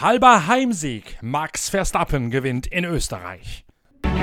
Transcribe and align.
Halber 0.00 0.46
Heimsieg. 0.46 1.18
Max 1.20 1.68
Verstappen 1.68 2.30
gewinnt 2.30 2.66
in 2.66 2.86
Österreich. 2.86 3.66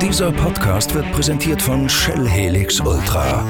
Dieser 0.01 0.31
Podcast 0.31 0.95
wird 0.95 1.11
präsentiert 1.11 1.61
von 1.61 1.87
Shell 1.87 2.27
Helix 2.27 2.79
Ultra. 2.79 3.45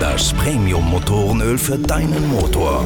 Das 0.00 0.32
Premium-Motorenöl 0.32 1.56
für 1.56 1.78
deinen 1.78 2.28
Motor. 2.28 2.84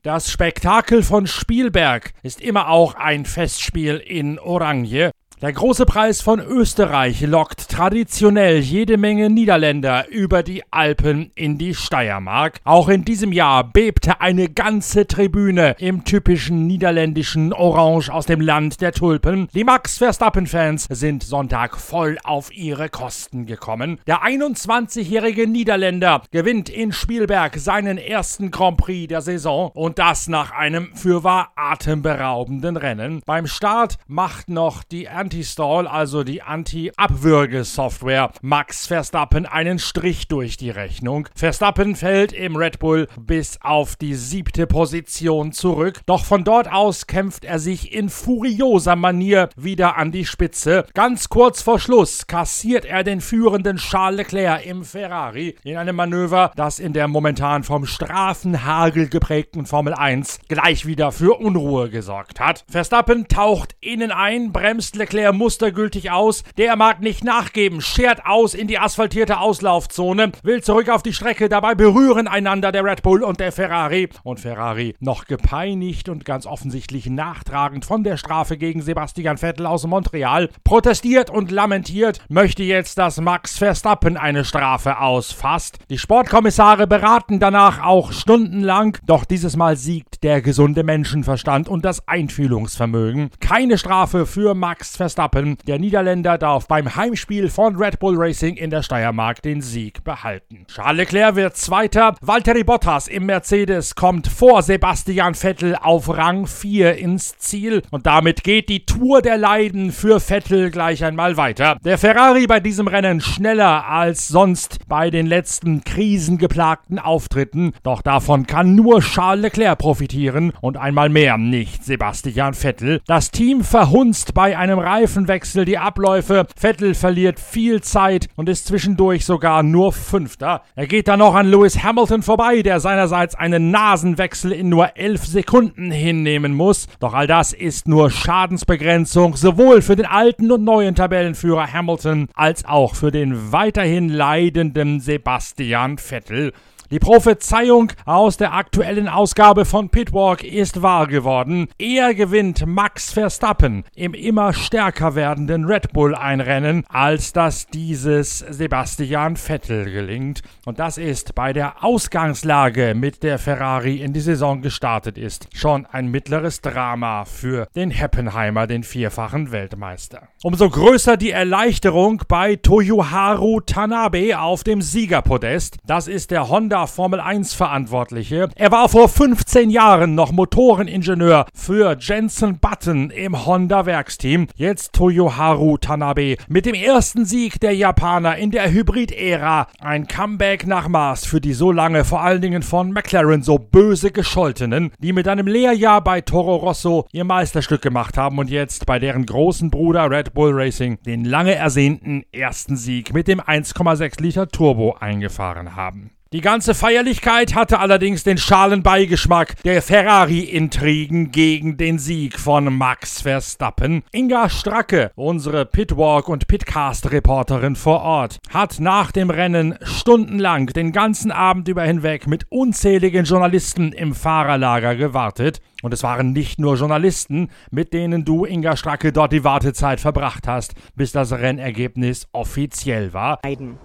Das 0.00 0.30
Spektakel 0.30 1.02
von 1.02 1.26
Spielberg 1.26 2.14
ist 2.22 2.40
immer 2.40 2.70
auch 2.70 2.94
ein 2.94 3.26
Festspiel 3.26 3.96
in 3.96 4.38
Oranje. 4.38 5.10
Der 5.44 5.52
große 5.52 5.84
Preis 5.84 6.22
von 6.22 6.40
Österreich 6.40 7.20
lockt 7.20 7.68
traditionell 7.68 8.60
jede 8.60 8.96
Menge 8.96 9.28
Niederländer 9.28 10.08
über 10.08 10.42
die 10.42 10.62
Alpen 10.70 11.32
in 11.34 11.58
die 11.58 11.74
Steiermark. 11.74 12.60
Auch 12.64 12.88
in 12.88 13.04
diesem 13.04 13.30
Jahr 13.30 13.62
bebte 13.62 14.22
eine 14.22 14.48
ganze 14.48 15.06
Tribüne 15.06 15.76
im 15.78 16.04
typischen 16.04 16.66
niederländischen 16.66 17.52
Orange 17.52 18.08
aus 18.08 18.24
dem 18.24 18.40
Land 18.40 18.80
der 18.80 18.92
Tulpen. 18.92 19.48
Die 19.52 19.64
Max 19.64 19.98
Verstappen-Fans 19.98 20.86
sind 20.88 21.22
Sonntag 21.22 21.76
voll 21.76 22.16
auf 22.24 22.50
ihre 22.56 22.88
Kosten 22.88 23.44
gekommen. 23.44 23.98
Der 24.06 24.22
21-jährige 24.22 25.46
Niederländer 25.46 26.22
gewinnt 26.30 26.70
in 26.70 26.90
Spielberg 26.90 27.58
seinen 27.58 27.98
ersten 27.98 28.50
Grand 28.50 28.78
Prix 28.78 29.08
der 29.08 29.20
Saison 29.20 29.70
und 29.74 29.98
das 29.98 30.26
nach 30.26 30.52
einem 30.52 30.96
fürwahr 30.96 31.52
atemberaubenden 31.54 32.78
Rennen. 32.78 33.20
Beim 33.26 33.46
Start 33.46 33.98
macht 34.06 34.48
noch 34.48 34.82
die 34.82 35.06
Anti 35.06 35.33
Anti-Stall, 35.34 35.88
also 35.88 36.22
die 36.22 36.42
Anti-Abwürge-Software, 36.42 38.30
Max 38.40 38.86
Verstappen 38.86 39.46
einen 39.46 39.80
Strich 39.80 40.28
durch 40.28 40.56
die 40.56 40.70
Rechnung. 40.70 41.28
Verstappen 41.34 41.96
fällt 41.96 42.32
im 42.32 42.54
Red 42.54 42.78
Bull 42.78 43.08
bis 43.18 43.58
auf 43.60 43.96
die 43.96 44.14
siebte 44.14 44.68
Position 44.68 45.50
zurück, 45.50 46.02
doch 46.06 46.24
von 46.24 46.44
dort 46.44 46.70
aus 46.70 47.08
kämpft 47.08 47.44
er 47.44 47.58
sich 47.58 47.92
in 47.92 48.10
furioser 48.10 48.94
Manier 48.94 49.48
wieder 49.56 49.96
an 49.96 50.12
die 50.12 50.24
Spitze. 50.24 50.86
Ganz 50.94 51.28
kurz 51.28 51.62
vor 51.62 51.80
Schluss 51.80 52.28
kassiert 52.28 52.84
er 52.84 53.02
den 53.02 53.20
führenden 53.20 53.78
Charles 53.78 54.18
Leclerc 54.18 54.64
im 54.64 54.84
Ferrari 54.84 55.56
in 55.64 55.76
einem 55.76 55.96
Manöver, 55.96 56.52
das 56.54 56.78
in 56.78 56.92
der 56.92 57.08
momentan 57.08 57.64
vom 57.64 57.86
Strafenhagel 57.86 59.08
geprägten 59.08 59.66
Formel 59.66 59.94
1 59.94 60.38
gleich 60.46 60.86
wieder 60.86 61.10
für 61.10 61.40
Unruhe 61.40 61.90
gesorgt 61.90 62.38
hat. 62.38 62.64
Verstappen 62.70 63.26
taucht 63.26 63.74
innen 63.80 64.12
ein, 64.12 64.52
bremst 64.52 64.94
Leclerc 64.94 65.13
er 65.18 65.32
mustergültig 65.32 66.10
aus. 66.10 66.42
Der 66.56 66.76
mag 66.76 67.00
nicht 67.00 67.24
nachgeben, 67.24 67.80
schert 67.80 68.26
aus 68.26 68.54
in 68.54 68.68
die 68.68 68.78
asphaltierte 68.78 69.38
Auslaufzone, 69.38 70.32
will 70.42 70.62
zurück 70.62 70.88
auf 70.88 71.02
die 71.02 71.12
Strecke. 71.12 71.48
Dabei 71.48 71.74
berühren 71.74 72.28
einander 72.28 72.72
der 72.72 72.84
Red 72.84 73.02
Bull 73.02 73.22
und 73.22 73.40
der 73.40 73.52
Ferrari. 73.52 74.08
Und 74.22 74.40
Ferrari, 74.40 74.94
noch 75.00 75.26
gepeinigt 75.26 76.08
und 76.08 76.24
ganz 76.24 76.46
offensichtlich 76.46 77.06
nachtragend 77.08 77.84
von 77.84 78.04
der 78.04 78.16
Strafe 78.16 78.56
gegen 78.56 78.82
Sebastian 78.82 79.38
Vettel 79.38 79.66
aus 79.66 79.86
Montreal, 79.86 80.50
protestiert 80.64 81.30
und 81.30 81.50
lamentiert, 81.50 82.20
möchte 82.28 82.62
jetzt, 82.62 82.98
dass 82.98 83.20
Max 83.20 83.58
Verstappen 83.58 84.16
eine 84.16 84.44
Strafe 84.44 84.98
ausfasst. 84.98 85.78
Die 85.90 85.98
Sportkommissare 85.98 86.86
beraten 86.86 87.40
danach 87.40 87.82
auch 87.82 88.12
stundenlang, 88.12 88.98
doch 89.06 89.24
dieses 89.24 89.56
Mal 89.56 89.76
siegt 89.76 90.22
der 90.24 90.42
gesunde 90.42 90.82
Menschenverstand 90.82 91.68
und 91.68 91.84
das 91.84 92.08
Einfühlungsvermögen. 92.08 93.30
Keine 93.40 93.78
Strafe 93.78 94.26
für 94.26 94.54
Max 94.54 94.96
Verstappen 94.96 95.03
Verstappen. 95.04 95.58
Der 95.66 95.78
Niederländer 95.78 96.38
darf 96.38 96.66
beim 96.66 96.96
Heimspiel 96.96 97.50
von 97.50 97.76
Red 97.76 97.98
Bull 97.98 98.14
Racing 98.16 98.56
in 98.56 98.70
der 98.70 98.82
Steiermark 98.82 99.42
den 99.42 99.60
Sieg 99.60 100.02
behalten. 100.02 100.64
Charles 100.66 100.96
Leclerc 100.96 101.36
wird 101.36 101.58
Zweiter. 101.58 102.14
Valtteri 102.22 102.64
Bottas 102.64 103.06
im 103.06 103.26
Mercedes 103.26 103.94
kommt 103.96 104.26
vor 104.26 104.62
Sebastian 104.62 105.34
Vettel 105.34 105.76
auf 105.76 106.08
Rang 106.08 106.46
4 106.46 106.96
ins 106.96 107.36
Ziel. 107.36 107.82
Und 107.90 108.06
damit 108.06 108.44
geht 108.44 108.70
die 108.70 108.86
Tour 108.86 109.20
der 109.20 109.36
Leiden 109.36 109.92
für 109.92 110.20
Vettel 110.20 110.70
gleich 110.70 111.04
einmal 111.04 111.36
weiter. 111.36 111.76
Der 111.84 111.98
Ferrari 111.98 112.46
bei 112.46 112.60
diesem 112.60 112.88
Rennen 112.88 113.20
schneller 113.20 113.86
als 113.86 114.28
sonst 114.28 114.78
bei 114.88 115.10
den 115.10 115.26
letzten 115.26 115.84
krisengeplagten 115.84 116.98
Auftritten. 116.98 117.72
Doch 117.82 118.00
davon 118.00 118.46
kann 118.46 118.74
nur 118.74 119.02
Charles 119.02 119.42
Leclerc 119.42 119.78
profitieren 119.78 120.54
und 120.62 120.78
einmal 120.78 121.10
mehr 121.10 121.36
nicht 121.36 121.84
Sebastian 121.84 122.54
Vettel. 122.54 123.02
Das 123.06 123.30
Team 123.30 123.62
verhunzt 123.62 124.32
bei 124.32 124.56
einem 124.56 124.78
Reifen 124.78 124.93
Reifenwechsel, 124.94 125.64
die 125.64 125.76
Abläufe. 125.76 126.46
Vettel 126.56 126.94
verliert 126.94 127.40
viel 127.40 127.80
Zeit 127.80 128.28
und 128.36 128.48
ist 128.48 128.68
zwischendurch 128.68 129.24
sogar 129.24 129.64
nur 129.64 129.92
Fünfter. 129.92 130.62
Er 130.76 130.86
geht 130.86 131.08
dann 131.08 131.18
noch 131.18 131.34
an 131.34 131.48
Lewis 131.48 131.82
Hamilton 131.82 132.22
vorbei, 132.22 132.62
der 132.62 132.78
seinerseits 132.78 133.34
einen 133.34 133.72
Nasenwechsel 133.72 134.52
in 134.52 134.68
nur 134.68 134.96
elf 134.96 135.24
Sekunden 135.24 135.90
hinnehmen 135.90 136.54
muss. 136.54 136.86
Doch 137.00 137.12
all 137.12 137.26
das 137.26 137.52
ist 137.52 137.88
nur 137.88 138.08
Schadensbegrenzung, 138.08 139.34
sowohl 139.34 139.82
für 139.82 139.96
den 139.96 140.06
alten 140.06 140.52
und 140.52 140.62
neuen 140.62 140.94
Tabellenführer 140.94 141.72
Hamilton 141.72 142.28
als 142.34 142.64
auch 142.64 142.94
für 142.94 143.10
den 143.10 143.50
weiterhin 143.50 144.08
leidenden 144.08 145.00
Sebastian 145.00 145.98
Vettel. 145.98 146.52
Die 146.94 147.00
Prophezeiung 147.00 147.90
aus 148.04 148.36
der 148.36 148.52
aktuellen 148.52 149.08
Ausgabe 149.08 149.64
von 149.64 149.88
Pitwalk 149.88 150.44
ist 150.44 150.80
wahr 150.80 151.08
geworden. 151.08 151.66
Er 151.76 152.14
gewinnt 152.14 152.66
Max 152.68 153.12
Verstappen 153.12 153.82
im 153.96 154.14
immer 154.14 154.52
stärker 154.52 155.16
werdenden 155.16 155.64
Red 155.64 155.92
Bull 155.92 156.14
ein 156.14 156.40
Rennen, 156.40 156.84
als 156.88 157.32
dass 157.32 157.66
dieses 157.66 158.38
Sebastian 158.38 159.34
Vettel 159.34 159.90
gelingt. 159.90 160.42
Und 160.66 160.78
das 160.78 160.96
ist 160.96 161.34
bei 161.34 161.52
der 161.52 161.82
Ausgangslage, 161.82 162.94
mit 162.94 163.24
der 163.24 163.40
Ferrari 163.40 163.96
in 163.96 164.12
die 164.12 164.20
Saison 164.20 164.62
gestartet 164.62 165.18
ist, 165.18 165.48
schon 165.52 165.86
ein 165.86 166.12
mittleres 166.12 166.60
Drama 166.60 167.24
für 167.24 167.66
den 167.74 167.90
Heppenheimer, 167.90 168.68
den 168.68 168.84
vierfachen 168.84 169.50
Weltmeister. 169.50 170.28
Umso 170.44 170.70
größer 170.70 171.16
die 171.16 171.32
Erleichterung 171.32 172.22
bei 172.28 172.54
Toyoharu 172.54 173.62
Tanabe 173.62 174.38
auf 174.38 174.62
dem 174.62 174.80
Siegerpodest. 174.80 175.78
Das 175.84 176.06
ist 176.06 176.30
der 176.30 176.48
Honda 176.48 176.83
Honda 176.84 176.86
Formel 176.86 177.20
1 177.20 177.54
Verantwortliche. 177.54 178.48
Er 178.56 178.70
war 178.70 178.88
vor 178.88 179.08
15 179.08 179.70
Jahren 179.70 180.14
noch 180.14 180.32
Motoreningenieur 180.32 181.46
für 181.54 181.96
Jensen 181.98 182.58
Button 182.58 183.10
im 183.10 183.46
Honda 183.46 183.86
Werksteam. 183.86 184.48
Jetzt 184.54 184.92
Toyoharu 184.92 185.78
Tanabe 185.78 186.36
mit 186.48 186.66
dem 186.66 186.74
ersten 186.74 187.24
Sieg 187.24 187.60
der 187.60 187.74
Japaner 187.74 188.36
in 188.36 188.50
der 188.50 188.70
Hybrid-Ära. 188.70 189.68
Ein 189.80 190.06
Comeback 190.06 190.66
nach 190.66 190.88
Maß 190.88 191.24
für 191.24 191.40
die 191.40 191.54
so 191.54 191.72
lange 191.72 192.04
vor 192.04 192.20
allen 192.20 192.42
Dingen 192.42 192.62
von 192.62 192.92
McLaren 192.92 193.42
so 193.42 193.58
böse 193.58 194.10
gescholtenen, 194.10 194.92
die 194.98 195.12
mit 195.12 195.26
einem 195.26 195.46
Lehrjahr 195.46 196.02
bei 196.02 196.20
Toro 196.20 196.56
Rosso 196.56 197.06
ihr 197.12 197.24
Meisterstück 197.24 197.80
gemacht 197.82 198.18
haben 198.18 198.38
und 198.38 198.50
jetzt 198.50 198.84
bei 198.84 198.98
deren 198.98 199.24
großen 199.24 199.70
Bruder 199.70 200.10
Red 200.10 200.34
Bull 200.34 200.52
Racing 200.52 200.98
den 201.06 201.24
lange 201.24 201.54
ersehnten 201.54 202.24
ersten 202.32 202.76
Sieg 202.76 203.14
mit 203.14 203.28
dem 203.28 203.40
1,6 203.40 204.20
Liter 204.20 204.48
Turbo 204.48 204.96
eingefahren 205.00 205.76
haben. 205.76 206.13
Die 206.34 206.40
ganze 206.40 206.74
Feierlichkeit 206.74 207.54
hatte 207.54 207.78
allerdings 207.78 208.24
den 208.24 208.38
schalen 208.38 208.82
Beigeschmack 208.82 209.62
der 209.62 209.80
Ferrari-Intrigen 209.80 211.30
gegen 211.30 211.76
den 211.76 212.00
Sieg 212.00 212.40
von 212.40 212.76
Max 212.76 213.20
Verstappen. 213.20 214.02
Inga 214.10 214.48
Stracke, 214.48 215.12
unsere 215.14 215.64
Pitwalk- 215.64 216.28
und 216.28 216.48
Pitcast-Reporterin 216.48 217.76
vor 217.76 218.02
Ort, 218.02 218.40
hat 218.52 218.80
nach 218.80 219.12
dem 219.12 219.30
Rennen 219.30 219.78
stundenlang 219.84 220.66
den 220.66 220.90
ganzen 220.90 221.30
Abend 221.30 221.68
über 221.68 221.84
hinweg 221.84 222.26
mit 222.26 222.46
unzähligen 222.50 223.26
Journalisten 223.26 223.92
im 223.92 224.12
Fahrerlager 224.12 224.96
gewartet. 224.96 225.60
Und 225.82 225.94
es 225.94 226.02
waren 226.02 226.32
nicht 226.32 226.58
nur 226.58 226.74
Journalisten, 226.74 227.48
mit 227.70 227.92
denen 227.92 228.24
du, 228.24 228.44
Inga 228.44 228.76
Stracke, 228.76 229.12
dort 229.12 229.32
die 229.32 229.44
Wartezeit 229.44 230.00
verbracht 230.00 230.48
hast, 230.48 230.74
bis 230.96 231.12
das 231.12 231.30
Rennergebnis 231.30 232.26
offiziell 232.32 233.12
war. 233.12 233.38
Leiden. 233.44 233.78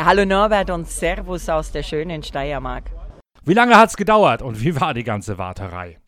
Hallo 0.00 0.24
Norbert 0.24 0.70
und 0.70 0.86
Servus 0.86 1.48
aus 1.48 1.72
der 1.72 1.82
schönen 1.82 2.22
Steiermark. 2.22 2.84
Wie 3.44 3.54
lange 3.54 3.76
hat's 3.76 3.96
gedauert 3.96 4.42
und 4.42 4.62
wie 4.62 4.80
war 4.80 4.94
die 4.94 5.02
ganze 5.02 5.38
Warterei? 5.38 5.98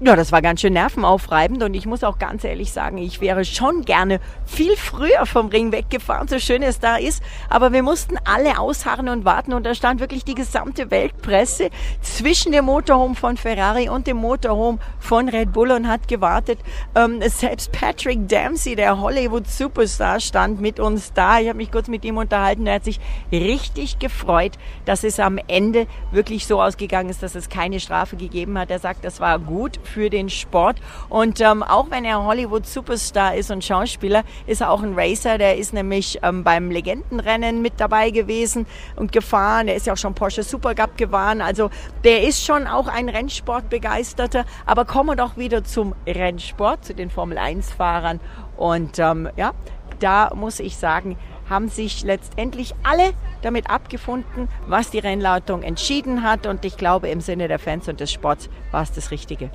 Ja, 0.00 0.14
das 0.14 0.30
war 0.30 0.42
ganz 0.42 0.60
schön 0.60 0.74
nervenaufreibend 0.74 1.60
und 1.64 1.74
ich 1.74 1.84
muss 1.84 2.04
auch 2.04 2.20
ganz 2.20 2.44
ehrlich 2.44 2.70
sagen, 2.70 2.98
ich 2.98 3.20
wäre 3.20 3.44
schon 3.44 3.84
gerne 3.84 4.20
viel 4.46 4.76
früher 4.76 5.26
vom 5.26 5.48
Ring 5.48 5.72
weggefahren, 5.72 6.28
so 6.28 6.38
schön 6.38 6.62
es 6.62 6.78
da 6.78 6.98
ist. 6.98 7.20
Aber 7.50 7.72
wir 7.72 7.82
mussten 7.82 8.16
alle 8.24 8.60
ausharren 8.60 9.08
und 9.08 9.24
warten 9.24 9.52
und 9.52 9.66
da 9.66 9.74
stand 9.74 9.98
wirklich 9.98 10.24
die 10.24 10.36
gesamte 10.36 10.92
Weltpresse 10.92 11.70
zwischen 12.00 12.52
dem 12.52 12.66
Motorhome 12.66 13.16
von 13.16 13.36
Ferrari 13.36 13.88
und 13.88 14.06
dem 14.06 14.18
Motorhome 14.18 14.78
von 15.00 15.28
Red 15.28 15.52
Bull 15.52 15.72
und 15.72 15.88
hat 15.88 16.06
gewartet. 16.06 16.60
Ähm, 16.94 17.20
selbst 17.22 17.72
Patrick 17.72 18.28
Dempsey, 18.28 18.76
der 18.76 19.00
Hollywood 19.00 19.48
Superstar, 19.48 20.20
stand 20.20 20.60
mit 20.60 20.78
uns 20.78 21.12
da. 21.12 21.40
Ich 21.40 21.48
habe 21.48 21.56
mich 21.56 21.72
kurz 21.72 21.88
mit 21.88 22.04
ihm 22.04 22.18
unterhalten. 22.18 22.68
Er 22.68 22.74
hat 22.74 22.84
sich 22.84 23.00
richtig 23.32 23.98
gefreut, 23.98 24.52
dass 24.84 25.02
es 25.02 25.18
am 25.18 25.40
Ende 25.48 25.88
wirklich 26.12 26.46
so 26.46 26.62
ausgegangen 26.62 27.10
ist, 27.10 27.24
dass 27.24 27.34
es 27.34 27.48
keine 27.48 27.80
Strafe 27.80 28.14
gegeben 28.14 28.56
hat. 28.56 28.70
Er 28.70 28.78
sagt, 28.78 29.04
das 29.04 29.18
war 29.18 29.40
gut 29.40 29.80
für 29.88 30.10
den 30.10 30.28
Sport. 30.28 30.76
Und 31.08 31.40
ähm, 31.40 31.62
auch 31.62 31.90
wenn 31.90 32.04
er 32.04 32.24
Hollywood-Superstar 32.24 33.34
ist 33.34 33.50
und 33.50 33.64
Schauspieler, 33.64 34.22
ist 34.46 34.60
er 34.60 34.70
auch 34.70 34.82
ein 34.82 34.94
Racer. 34.94 35.38
Der 35.38 35.56
ist 35.56 35.72
nämlich 35.72 36.18
ähm, 36.22 36.44
beim 36.44 36.70
Legendenrennen 36.70 37.62
mit 37.62 37.74
dabei 37.78 38.10
gewesen 38.10 38.66
und 38.96 39.12
gefahren. 39.12 39.66
Der 39.66 39.76
ist 39.76 39.86
ja 39.86 39.94
auch 39.94 39.98
schon 39.98 40.14
Porsche 40.14 40.42
Supercup 40.42 40.96
gefahren. 40.96 41.40
Also 41.40 41.70
der 42.04 42.22
ist 42.22 42.44
schon 42.44 42.66
auch 42.66 42.88
ein 42.88 43.08
Rennsportbegeisterter. 43.08 44.44
Aber 44.66 44.84
kommen 44.84 45.10
wir 45.10 45.16
doch 45.16 45.36
wieder 45.36 45.64
zum 45.64 45.94
Rennsport, 46.06 46.84
zu 46.84 46.94
den 46.94 47.10
Formel-1-Fahrern. 47.10 48.20
Und 48.56 48.98
ähm, 48.98 49.28
ja, 49.36 49.52
da 50.00 50.32
muss 50.34 50.60
ich 50.60 50.76
sagen, 50.76 51.16
haben 51.48 51.68
sich 51.68 52.02
letztendlich 52.02 52.74
alle 52.82 53.12
damit 53.42 53.70
abgefunden, 53.70 54.48
was 54.66 54.90
die 54.90 54.98
Rennleitung 54.98 55.62
entschieden 55.62 56.22
hat. 56.22 56.46
Und 56.46 56.64
ich 56.64 56.76
glaube, 56.76 57.08
im 57.08 57.20
Sinne 57.20 57.48
der 57.48 57.58
Fans 57.58 57.88
und 57.88 58.00
des 58.00 58.12
Sports 58.12 58.48
war 58.70 58.82
es 58.82 58.92
das 58.92 59.10
Richtige. 59.10 59.50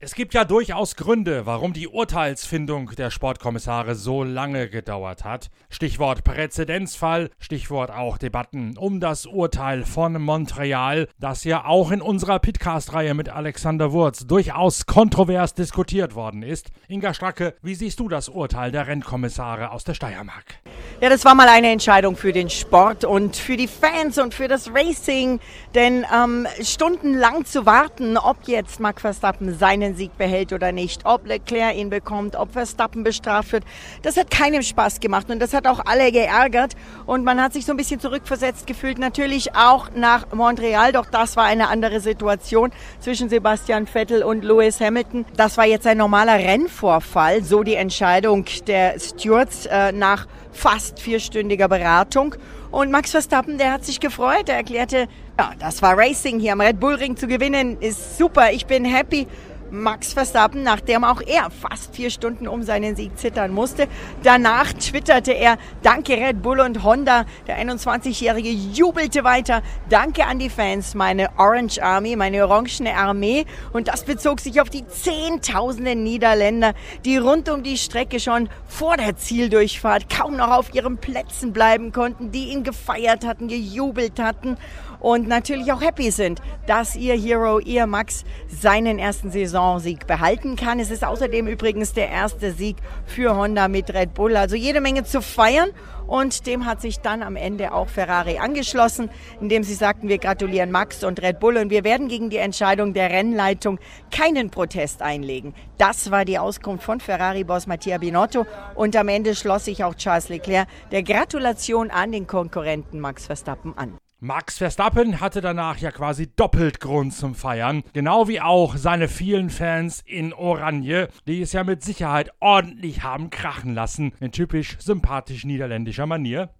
Es 0.00 0.14
gibt 0.14 0.32
ja 0.32 0.44
durchaus 0.44 0.94
Gründe, 0.94 1.44
warum 1.44 1.72
die 1.72 1.88
Urteilsfindung 1.88 2.92
der 2.96 3.10
Sportkommissare 3.10 3.96
so 3.96 4.22
lange 4.22 4.68
gedauert 4.68 5.24
hat. 5.24 5.50
Stichwort 5.70 6.22
Präzedenzfall, 6.22 7.30
Stichwort 7.40 7.90
auch 7.90 8.16
Debatten 8.16 8.78
um 8.78 9.00
das 9.00 9.26
Urteil 9.26 9.82
von 9.82 10.22
Montreal, 10.22 11.08
das 11.18 11.42
ja 11.42 11.64
auch 11.64 11.90
in 11.90 12.00
unserer 12.00 12.38
Pitcast-Reihe 12.38 13.14
mit 13.14 13.28
Alexander 13.28 13.90
Wurz 13.90 14.24
durchaus 14.24 14.86
kontrovers 14.86 15.54
diskutiert 15.54 16.14
worden 16.14 16.44
ist. 16.44 16.70
Inga 16.86 17.12
Stracke, 17.12 17.56
wie 17.62 17.74
siehst 17.74 17.98
du 17.98 18.08
das 18.08 18.28
Urteil 18.28 18.70
der 18.70 18.86
Rennkommissare 18.86 19.72
aus 19.72 19.82
der 19.82 19.94
Steiermark? 19.94 20.60
Ja, 21.00 21.08
das 21.08 21.24
war 21.24 21.36
mal 21.36 21.46
eine 21.48 21.70
Entscheidung 21.70 22.16
für 22.16 22.32
den 22.32 22.50
Sport 22.50 23.04
und 23.04 23.36
für 23.36 23.56
die 23.56 23.68
Fans 23.68 24.18
und 24.18 24.34
für 24.34 24.48
das 24.48 24.74
Racing. 24.74 25.38
Denn 25.76 26.04
ähm, 26.12 26.44
stundenlang 26.60 27.44
zu 27.44 27.66
warten, 27.66 28.16
ob 28.16 28.36
jetzt 28.46 28.80
Max 28.80 29.02
Verstappen 29.02 29.56
seinen 29.56 29.94
Sieg 29.94 30.18
behält 30.18 30.52
oder 30.52 30.72
nicht, 30.72 31.02
ob 31.04 31.24
Leclerc 31.24 31.76
ihn 31.76 31.88
bekommt, 31.88 32.34
ob 32.34 32.52
Verstappen 32.52 33.04
bestraft 33.04 33.52
wird, 33.52 33.62
das 34.02 34.16
hat 34.16 34.32
keinem 34.32 34.62
Spaß 34.62 34.98
gemacht 34.98 35.30
und 35.30 35.38
das 35.38 35.54
hat 35.54 35.68
auch 35.68 35.86
alle 35.86 36.10
geärgert. 36.10 36.72
Und 37.06 37.22
man 37.22 37.40
hat 37.40 37.52
sich 37.52 37.64
so 37.64 37.74
ein 37.74 37.76
bisschen 37.76 38.00
zurückversetzt 38.00 38.66
gefühlt, 38.66 38.98
natürlich 38.98 39.54
auch 39.54 39.90
nach 39.94 40.32
Montreal, 40.32 40.90
doch 40.90 41.06
das 41.06 41.36
war 41.36 41.44
eine 41.44 41.68
andere 41.68 42.00
Situation 42.00 42.72
zwischen 42.98 43.28
Sebastian 43.28 43.86
Vettel 43.86 44.24
und 44.24 44.42
Lewis 44.42 44.80
Hamilton. 44.80 45.26
Das 45.36 45.58
war 45.58 45.64
jetzt 45.66 45.86
ein 45.86 45.98
normaler 45.98 46.34
Rennvorfall, 46.34 47.44
so 47.44 47.62
die 47.62 47.76
Entscheidung 47.76 48.46
der 48.66 48.98
Stewards 48.98 49.66
äh, 49.66 49.92
nach 49.92 50.26
fast 50.58 51.00
vierstündiger 51.00 51.68
Beratung. 51.68 52.34
Und 52.70 52.90
Max 52.90 53.12
Verstappen, 53.12 53.56
der 53.58 53.72
hat 53.72 53.84
sich 53.84 54.00
gefreut. 54.00 54.48
Er 54.48 54.56
erklärte, 54.56 55.08
ja, 55.38 55.52
das 55.58 55.80
war 55.80 55.96
Racing 55.96 56.40
hier 56.40 56.52
am 56.52 56.60
Red 56.60 56.80
Bull 56.80 56.94
Ring 56.94 57.16
zu 57.16 57.28
gewinnen, 57.28 57.78
ist 57.80 58.18
super, 58.18 58.52
ich 58.52 58.66
bin 58.66 58.84
happy. 58.84 59.26
Max 59.70 60.12
Verstappen, 60.12 60.62
nachdem 60.62 61.04
auch 61.04 61.20
er 61.20 61.50
fast 61.50 61.94
vier 61.94 62.10
Stunden 62.10 62.48
um 62.48 62.62
seinen 62.62 62.96
Sieg 62.96 63.18
zittern 63.18 63.52
musste. 63.52 63.88
Danach 64.22 64.72
twitterte 64.72 65.32
er, 65.32 65.58
danke 65.82 66.14
Red 66.14 66.42
Bull 66.42 66.60
und 66.60 66.82
Honda. 66.82 67.24
Der 67.46 67.58
21-Jährige 67.58 68.50
jubelte 68.50 69.24
weiter, 69.24 69.62
danke 69.88 70.26
an 70.26 70.38
die 70.38 70.50
Fans, 70.50 70.94
meine 70.94 71.28
Orange 71.36 71.82
Army, 71.82 72.16
meine 72.16 72.46
orangene 72.46 72.94
Armee. 72.94 73.44
Und 73.72 73.88
das 73.88 74.04
bezog 74.04 74.40
sich 74.40 74.60
auf 74.60 74.70
die 74.70 74.86
Zehntausenden 74.86 76.02
Niederländer, 76.02 76.74
die 77.04 77.16
rund 77.16 77.48
um 77.48 77.62
die 77.62 77.76
Strecke 77.76 78.20
schon 78.20 78.48
vor 78.66 78.96
der 78.96 79.16
Zieldurchfahrt 79.16 80.08
kaum 80.08 80.36
noch 80.36 80.50
auf 80.50 80.74
ihren 80.74 80.98
Plätzen 80.98 81.52
bleiben 81.52 81.92
konnten, 81.92 82.32
die 82.32 82.50
ihn 82.50 82.64
gefeiert 82.64 83.26
hatten, 83.26 83.48
gejubelt 83.48 84.18
hatten 84.18 84.56
und 85.00 85.28
natürlich 85.28 85.72
auch 85.72 85.80
happy 85.80 86.10
sind, 86.10 86.40
dass 86.66 86.96
ihr 86.96 87.14
Hero, 87.14 87.60
ihr 87.60 87.86
Max, 87.86 88.24
seinen 88.48 88.98
ersten 88.98 89.30
Saisonsieg 89.58 90.06
behalten 90.06 90.54
kann. 90.54 90.78
Es 90.78 90.90
ist 90.90 91.04
außerdem 91.04 91.48
übrigens 91.48 91.92
der 91.92 92.08
erste 92.08 92.52
Sieg 92.52 92.76
für 93.06 93.36
Honda 93.36 93.66
mit 93.66 93.92
Red 93.92 94.14
Bull. 94.14 94.36
Also 94.36 94.54
jede 94.54 94.80
Menge 94.80 95.02
zu 95.02 95.20
feiern. 95.20 95.70
Und 96.06 96.46
dem 96.46 96.64
hat 96.64 96.80
sich 96.80 97.00
dann 97.00 97.22
am 97.22 97.36
Ende 97.36 97.72
auch 97.72 97.88
Ferrari 97.88 98.38
angeschlossen, 98.38 99.10
indem 99.42 99.62
sie 99.62 99.74
sagten, 99.74 100.08
wir 100.08 100.16
gratulieren 100.16 100.70
Max 100.70 101.04
und 101.04 101.20
Red 101.20 101.38
Bull 101.38 101.58
und 101.58 101.68
wir 101.68 101.84
werden 101.84 102.08
gegen 102.08 102.30
die 102.30 102.38
Entscheidung 102.38 102.94
der 102.94 103.10
Rennleitung 103.10 103.78
keinen 104.10 104.48
Protest 104.48 105.02
einlegen. 105.02 105.54
Das 105.76 106.10
war 106.10 106.24
die 106.24 106.38
Auskunft 106.38 106.84
von 106.84 107.00
Ferrari-Boss 107.00 107.66
Mattia 107.66 107.98
Binotto 107.98 108.46
und 108.74 108.96
am 108.96 109.08
Ende 109.08 109.34
schloss 109.34 109.66
sich 109.66 109.84
auch 109.84 109.96
Charles 109.96 110.30
Leclerc 110.30 110.66
der 110.92 111.02
Gratulation 111.02 111.90
an 111.90 112.10
den 112.10 112.26
Konkurrenten 112.26 113.00
Max 113.00 113.26
Verstappen 113.26 113.76
an. 113.76 113.98
Max 114.20 114.58
Verstappen 114.58 115.20
hatte 115.20 115.40
danach 115.40 115.76
ja 115.76 115.92
quasi 115.92 116.26
doppelt 116.34 116.80
Grund 116.80 117.14
zum 117.14 117.36
Feiern, 117.36 117.84
genau 117.92 118.26
wie 118.26 118.40
auch 118.40 118.76
seine 118.76 119.06
vielen 119.06 119.48
Fans 119.48 120.02
in 120.04 120.32
Oranje, 120.32 121.06
die 121.28 121.40
es 121.40 121.52
ja 121.52 121.62
mit 121.62 121.84
Sicherheit 121.84 122.32
ordentlich 122.40 123.04
haben 123.04 123.30
krachen 123.30 123.74
lassen, 123.74 124.12
in 124.18 124.32
typisch 124.32 124.76
sympathisch 124.80 125.44
niederländischer 125.44 126.06
Manier. 126.06 126.50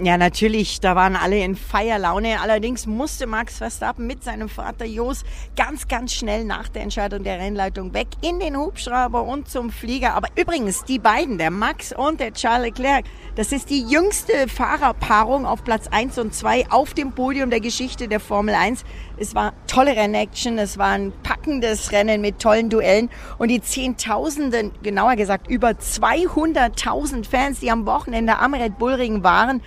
Ja, 0.00 0.16
natürlich, 0.16 0.78
da 0.78 0.94
waren 0.94 1.16
alle 1.16 1.42
in 1.42 1.56
Feierlaune. 1.56 2.40
Allerdings 2.40 2.86
musste 2.86 3.26
Max 3.26 3.58
Verstappen 3.58 4.06
mit 4.06 4.22
seinem 4.22 4.48
Vater 4.48 4.84
Jos 4.84 5.24
ganz, 5.56 5.88
ganz 5.88 6.14
schnell 6.14 6.44
nach 6.44 6.68
der 6.68 6.82
Entscheidung 6.82 7.24
der 7.24 7.40
Rennleitung 7.40 7.92
weg 7.94 8.06
in 8.22 8.38
den 8.38 8.56
Hubschrauber 8.56 9.24
und 9.24 9.50
zum 9.50 9.70
Flieger. 9.70 10.14
Aber 10.14 10.28
übrigens, 10.36 10.84
die 10.84 11.00
beiden, 11.00 11.36
der 11.36 11.50
Max 11.50 11.92
und 11.92 12.20
der 12.20 12.32
Charles 12.32 12.66
Leclerc, 12.66 13.06
das 13.34 13.50
ist 13.50 13.70
die 13.70 13.82
jüngste 13.88 14.46
Fahrerpaarung 14.46 15.44
auf 15.44 15.64
Platz 15.64 15.88
1 15.88 16.16
und 16.18 16.32
2 16.32 16.70
auf 16.70 16.94
dem 16.94 17.10
Podium 17.10 17.50
der 17.50 17.60
Geschichte 17.60 18.06
der 18.06 18.20
Formel 18.20 18.54
1. 18.54 18.84
Es 19.20 19.34
war 19.34 19.52
tolle 19.66 19.96
Rennaction, 19.96 20.58
es 20.58 20.78
war 20.78 20.90
ein 20.90 21.12
packendes 21.24 21.90
Rennen 21.90 22.20
mit 22.20 22.38
tollen 22.38 22.70
Duellen 22.70 23.10
und 23.38 23.48
die 23.48 23.60
Zehntausenden, 23.60 24.70
genauer 24.82 25.16
gesagt 25.16 25.50
über 25.50 25.70
200.000 25.70 27.28
Fans, 27.28 27.58
die 27.58 27.72
am 27.72 27.84
Wochenende 27.84 28.38
am 28.38 28.54
Red 28.54 28.78
Bull 28.78 28.96
waren, 29.24 29.60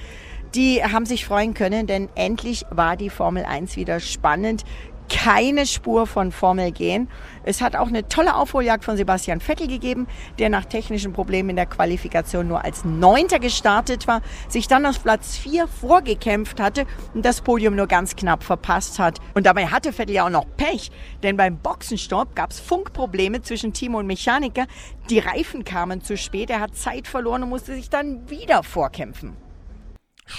die 0.55 0.83
haben 0.83 1.05
sich 1.05 1.25
freuen 1.25 1.53
können, 1.53 1.85
denn 1.85 2.09
endlich 2.15 2.65
war 2.69 2.95
die 2.95 3.09
Formel 3.09 3.43
1 3.43 3.75
wieder 3.75 3.99
spannend 3.99 4.63
keine 5.11 5.65
Spur 5.65 6.07
von 6.07 6.31
Formel 6.31 6.71
gehen. 6.71 7.09
Es 7.43 7.61
hat 7.61 7.75
auch 7.75 7.89
eine 7.89 8.07
tolle 8.07 8.35
Aufholjagd 8.35 8.85
von 8.85 8.95
Sebastian 8.95 9.41
Vettel 9.41 9.67
gegeben, 9.67 10.07
der 10.39 10.49
nach 10.49 10.63
technischen 10.63 11.11
Problemen 11.11 11.49
in 11.49 11.55
der 11.57 11.65
Qualifikation 11.65 12.47
nur 12.47 12.63
als 12.63 12.85
Neunter 12.85 13.39
gestartet 13.39 14.07
war, 14.07 14.21
sich 14.47 14.67
dann 14.67 14.85
auf 14.85 15.03
Platz 15.03 15.37
vier 15.37 15.67
vorgekämpft 15.67 16.61
hatte 16.61 16.85
und 17.13 17.25
das 17.25 17.41
Podium 17.41 17.75
nur 17.75 17.87
ganz 17.87 18.15
knapp 18.15 18.43
verpasst 18.43 18.99
hat. 18.99 19.19
Und 19.33 19.45
dabei 19.45 19.67
hatte 19.67 19.91
Vettel 19.91 20.15
ja 20.15 20.25
auch 20.25 20.29
noch 20.29 20.45
Pech, 20.55 20.91
denn 21.23 21.35
beim 21.35 21.57
Boxenstopp 21.57 22.35
gab 22.35 22.51
es 22.51 22.61
Funkprobleme 22.61 23.41
zwischen 23.41 23.73
Team 23.73 23.95
und 23.95 24.07
Mechaniker. 24.07 24.65
Die 25.09 25.19
Reifen 25.19 25.65
kamen 25.65 26.01
zu 26.01 26.15
spät, 26.15 26.49
er 26.49 26.61
hat 26.61 26.75
Zeit 26.75 27.07
verloren 27.07 27.43
und 27.43 27.49
musste 27.49 27.75
sich 27.75 27.89
dann 27.89 28.29
wieder 28.29 28.63
vorkämpfen. 28.63 29.35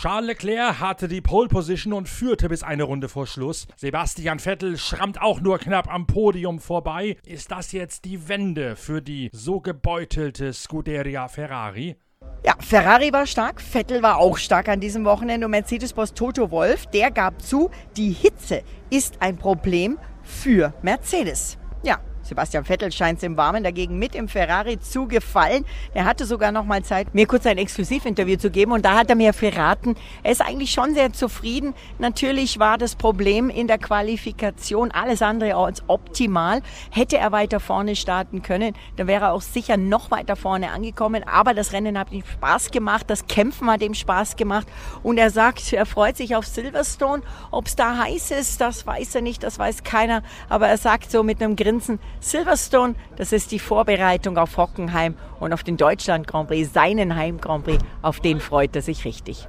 Charles 0.01 0.27
Leclerc 0.27 0.81
hatte 0.81 1.07
die 1.07 1.21
Pole 1.21 1.49
Position 1.49 1.93
und 1.93 2.09
führte 2.09 2.49
bis 2.49 2.63
eine 2.63 2.83
Runde 2.83 3.09
vor 3.09 3.27
Schluss. 3.27 3.69
Sebastian 3.77 4.41
Vettel 4.41 4.79
schrammt 4.79 5.21
auch 5.21 5.41
nur 5.41 5.59
knapp 5.59 5.93
am 5.93 6.07
Podium 6.07 6.59
vorbei. 6.59 7.19
Ist 7.25 7.51
das 7.53 7.73
jetzt 7.73 8.05
die 8.05 8.29
Wende 8.29 8.75
für 8.75 9.03
die 9.03 9.31
so 9.33 9.61
gebeutelte 9.61 10.53
Scuderia 10.55 11.29
Ferrari? 11.29 11.97
Ja, 12.45 12.55
Ferrari 12.59 13.13
war 13.13 13.27
stark, 13.27 13.61
Vettel 13.61 14.03
war 14.03 14.17
auch 14.17 14.39
stark 14.39 14.69
an 14.69 14.81
diesem 14.81 15.05
Wochenende 15.05 15.47
und 15.47 15.53
Mercedes-Boss 15.53 16.15
Toto 16.15 16.51
Wolf, 16.51 16.87
der 16.87 17.11
gab 17.11 17.41
zu, 17.41 17.71
die 17.97 18.11
Hitze 18.11 18.63
ist 18.91 19.21
ein 19.21 19.37
Problem 19.37 19.99
für 20.23 20.73
Mercedes. 20.83 21.59
Ja, 21.85 22.01
Sebastian 22.23 22.65
Vettel 22.65 22.93
scheint 22.93 23.19
es 23.19 23.25
im 23.25 23.37
Warmen 23.37 23.65
dagegen 23.65 23.99
mit 23.99 24.15
im 24.15 24.29
Ferrari 24.29 24.79
zu 24.79 25.09
gefallen. 25.09 25.65
Er 25.93 26.05
hatte 26.05 26.25
sogar 26.25 26.53
noch 26.53 26.65
mal 26.65 26.83
Zeit, 26.85 27.15
mir 27.15 27.27
kurz 27.27 27.47
ein 27.47 27.59
Exklusivinterview 27.59 28.37
zu 28.37 28.51
geben 28.51 28.73
und 28.73 28.85
da 28.85 28.95
hat 28.95 29.11
er 29.11 29.17
mir 29.17 29.33
verraten, 29.33 29.97
er 30.23 30.33
ist 30.33 30.41
eigentlich 30.41 30.71
schon 30.71 30.95
sehr 30.95 31.13
zufrieden. 31.13 31.75
Natürlich 31.99 32.59
war 32.59 32.79
das 32.79 32.95
Problem 32.95 33.51
in 33.51 33.67
der 33.67 33.79
Qualifikation 33.79 34.91
alles 34.93 35.23
andere 35.23 35.57
als 35.57 35.83
optimal. 35.89 36.63
Hätte 36.91 37.19
er 37.19 37.33
weiter 37.33 37.61
vorne 37.61 37.97
starten 37.97 38.43
können, 38.43 38.75
dann 38.97 39.07
wäre 39.07 39.27
er 39.27 39.33
auch 39.33 39.43
sicher 39.43 39.77
noch 39.77 40.11
weiter 40.11 40.37
vorne 40.37 40.71
angekommen. 40.71 41.25
Aber 41.27 41.55
das 41.55 41.73
Rennen 41.73 41.99
hat 41.99 42.13
ihm 42.13 42.23
Spaß 42.25 42.71
gemacht, 42.71 43.07
das 43.09 43.27
Kämpfen 43.27 43.71
hat 43.71 43.83
ihm 43.83 43.95
Spaß 43.95 44.37
gemacht 44.37 44.69
und 45.03 45.19
er 45.19 45.31
sagt, 45.31 45.73
er 45.73 45.87
freut 45.87 46.17
sich 46.17 46.37
auf 46.37 46.47
Silverstone. 46.47 47.23
Ob 47.51 47.67
es 47.67 47.77
da 47.77 47.99
heiß 47.99 48.31
ist, 48.31 48.61
das 48.61 48.87
weiß 48.87 49.17
er 49.17 49.23
nicht, 49.23 49.43
das 49.43 49.59
weiß 49.59 49.83
keiner. 49.83 50.23
Aber 50.49 50.69
er 50.69 50.79
sagt 50.79 51.11
so 51.11 51.23
mit 51.23 51.43
einem 51.43 51.57
Grinsen, 51.57 51.99
Silverstone, 52.23 52.95
das 53.17 53.33
ist 53.33 53.51
die 53.51 53.59
Vorbereitung 53.59 54.39
auf 54.39 54.57
Hockenheim 54.57 55.17
und 55.41 55.53
auf 55.53 55.65
den 55.65 55.77
Deutschland 55.77 56.29
Grand 56.29 56.49
Prix, 56.49 56.73
seinen 56.73 57.17
Heim 57.17 57.41
Grand 57.41 57.65
Prix, 57.65 57.85
auf 58.01 58.21
den 58.21 58.39
freut 58.39 58.77
er 58.77 58.83
sich 58.83 59.05
richtig. 59.05 59.49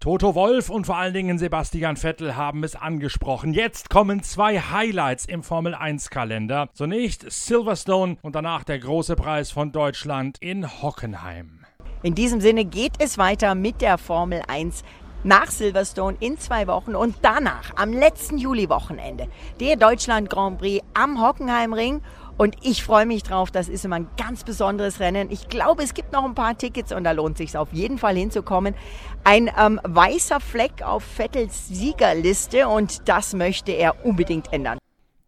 Toto 0.00 0.34
Wolf 0.34 0.70
und 0.70 0.86
vor 0.86 0.96
allen 0.96 1.14
Dingen 1.14 1.38
Sebastian 1.38 1.96
Vettel 1.96 2.36
haben 2.36 2.64
es 2.64 2.74
angesprochen. 2.74 3.54
Jetzt 3.54 3.90
kommen 3.90 4.22
zwei 4.24 4.58
Highlights 4.58 5.24
im 5.24 5.42
Formel 5.42 5.74
1 5.74 6.10
Kalender. 6.10 6.68
Zunächst 6.74 7.30
Silverstone 7.30 8.18
und 8.20 8.34
danach 8.34 8.64
der 8.64 8.80
große 8.80 9.14
Preis 9.14 9.52
von 9.52 9.72
Deutschland 9.72 10.36
in 10.40 10.82
Hockenheim. 10.82 11.64
In 12.02 12.14
diesem 12.14 12.42
Sinne 12.42 12.66
geht 12.66 12.94
es 12.98 13.16
weiter 13.16 13.54
mit 13.54 13.80
der 13.80 13.96
Formel 13.96 14.42
1 14.46 14.82
nach 15.24 15.50
Silverstone 15.50 16.16
in 16.20 16.38
zwei 16.38 16.66
Wochen 16.66 16.94
und 16.94 17.16
danach 17.22 17.72
am 17.76 17.92
letzten 17.92 18.38
Juli-Wochenende 18.38 19.28
der 19.58 19.76
Deutschland 19.76 20.30
Grand 20.30 20.58
Prix 20.58 20.84
am 20.94 21.20
Hockenheimring. 21.20 22.02
Und 22.36 22.56
ich 22.62 22.82
freue 22.82 23.06
mich 23.06 23.22
drauf. 23.22 23.50
Das 23.50 23.68
ist 23.68 23.84
immer 23.84 23.96
ein 23.96 24.08
ganz 24.16 24.42
besonderes 24.42 24.98
Rennen. 24.98 25.30
Ich 25.30 25.48
glaube, 25.48 25.84
es 25.84 25.94
gibt 25.94 26.12
noch 26.12 26.24
ein 26.24 26.34
paar 26.34 26.58
Tickets 26.58 26.92
und 26.92 27.04
da 27.04 27.12
lohnt 27.12 27.38
sich 27.38 27.56
auf 27.56 27.72
jeden 27.72 27.96
Fall 27.96 28.16
hinzukommen. 28.16 28.74
Ein 29.22 29.50
ähm, 29.56 29.80
weißer 29.84 30.40
Fleck 30.40 30.82
auf 30.82 31.04
Vettels 31.04 31.68
Siegerliste 31.68 32.68
und 32.68 33.08
das 33.08 33.34
möchte 33.34 33.72
er 33.72 34.04
unbedingt 34.04 34.52
ändern. 34.52 34.78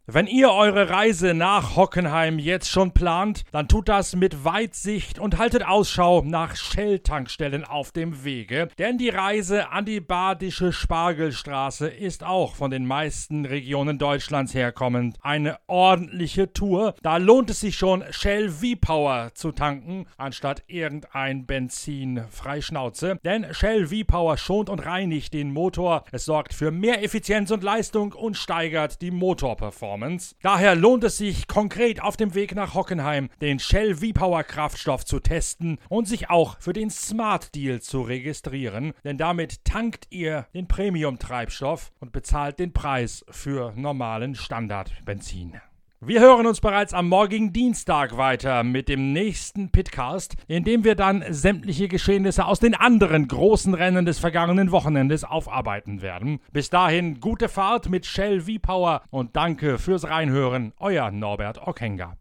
Wenn 0.09 0.29
ihr 0.29 0.53
eure 0.53 0.89
Reise 0.89 1.35
nach 1.35 1.75
Hockenheim 1.75 2.39
jetzt 2.39 2.71
schon 2.71 2.93
plant, 2.93 3.43
dann 3.51 3.67
tut 3.67 3.89
das 3.89 4.15
mit 4.15 4.45
Weitsicht 4.45 5.19
und 5.19 5.37
haltet 5.37 5.67
Ausschau 5.67 6.23
nach 6.25 6.55
Shell-Tankstellen 6.55 7.65
auf 7.65 7.91
dem 7.91 8.23
Wege, 8.23 8.69
denn 8.79 8.99
die 8.99 9.09
Reise 9.09 9.71
an 9.71 9.85
die 9.85 9.99
badische 9.99 10.73
Spargelstraße 10.73 11.89
ist 11.89 12.23
auch 12.23 12.55
von 12.55 12.71
den 12.71 12.87
meisten 12.87 13.47
Regionen 13.47 13.99
Deutschlands 13.99 14.55
herkommend 14.55 15.19
eine 15.23 15.59
ordentliche 15.67 16.53
Tour. 16.53 16.95
Da 17.03 17.17
lohnt 17.17 17.51
es 17.51 17.59
sich 17.59 17.77
schon, 17.77 18.05
Shell 18.11 18.49
V-Power 18.49 19.33
zu 19.35 19.51
tanken, 19.51 20.07
anstatt 20.19 20.63
irgendein 20.69 21.47
Benzin 21.47 22.23
frei 22.31 22.61
Schnauze, 22.61 23.19
denn 23.25 23.53
Shell 23.53 23.89
V-Power 23.89 24.37
schont 24.37 24.71
und 24.71 24.87
reinigt 24.87 25.35
den 25.35 25.53
Motor, 25.53 26.05
es 26.13 26.27
sorgt 26.27 26.55
für 26.55 26.71
mehr 26.71 27.03
Effizienz 27.03 27.51
und 27.51 27.65
Leistung 27.65 28.13
und 28.13 28.37
steigert 28.37 29.03
die 29.03 29.11
Motorperformance. 29.11 29.96
Performance. 29.97 30.35
Daher 30.43 30.75
lohnt 30.75 31.05
es 31.05 31.19
sich 31.19 31.49
konkret 31.49 32.03
auf 32.03 32.17
dem 32.17 32.35
Weg 32.35 32.55
nach 32.55 32.75
Hockenheim 32.75 33.31
den 33.41 33.59
Shell 33.59 33.97
V-Power 33.97 34.45
Kraftstoff 34.45 35.05
zu 35.05 35.21
testen 35.21 35.79
und 35.89 36.07
sich 36.07 36.31
auch 36.31 36.59
für 36.61 36.73
den 36.73 36.91
Smart 36.91 37.55
Deal 37.55 37.81
zu 37.81 38.03
registrieren, 38.03 38.93
denn 39.05 39.19
damit 39.19 39.65
tankt 39.65 40.07
ihr 40.11 40.47
den 40.55 40.69
Premium 40.69 41.19
Treibstoff 41.19 41.93
und 42.01 42.13
bezahlt 42.13 42.59
den 42.59 42.73
Preis 42.73 43.25
für 43.31 43.73
normalen 43.75 44.35
Standardbenzin. 44.35 45.61
Wir 46.03 46.21
hören 46.21 46.47
uns 46.47 46.61
bereits 46.61 46.93
am 46.93 47.09
morgigen 47.09 47.55
Dienstag 47.55 48.19
weiter 48.19 48.63
mit 48.65 48.91
dem 48.91 49.15
nächsten 49.15 49.71
Pitcast, 49.73 50.35
in 50.47 50.63
dem 50.63 50.85
wir 50.85 50.95
dann 50.95 51.25
sämtliche 51.31 51.89
Geschehnisse 51.89 52.45
aus 52.45 52.61
den 52.61 52.75
anderen 52.75 53.27
großen 53.29 53.73
Rennen 53.73 54.05
des 54.05 54.19
vergangenen 54.19 54.73
Wochenendes 54.73 55.25
aufarbeiten 55.25 56.03
werden. 56.03 56.41
Bis 56.53 56.69
dahin 56.69 57.19
gute 57.21 57.49
Fahrt 57.49 57.89
mit 57.89 58.05
Shell 58.05 58.43
V-Power 58.43 59.05
und 59.09 59.37
danke 59.37 59.79
fürs 59.79 60.07
Reinhören, 60.07 60.75
euer 60.77 61.11
Norbert 61.11 61.67
Ockenger. 61.67 62.19